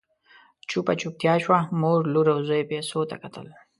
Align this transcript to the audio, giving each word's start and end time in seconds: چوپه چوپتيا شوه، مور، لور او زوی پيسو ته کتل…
چوپه 0.69 0.93
چوپتيا 1.01 1.33
شوه، 1.43 1.59
مور، 1.81 2.01
لور 2.13 2.27
او 2.33 2.39
زوی 2.47 2.63
پيسو 2.71 2.99
ته 3.09 3.15
کتل… 3.23 3.47